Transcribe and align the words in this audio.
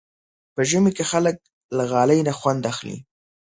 په 0.55 0.61
ژمي 0.69 0.91
کې 0.97 1.03
خلک 1.11 1.35
له 1.77 1.83
غالۍ 1.91 2.19
نه 2.27 2.33
خوند 2.39 2.61
اخلي. 2.71 2.97